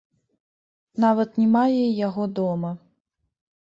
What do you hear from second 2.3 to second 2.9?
дома.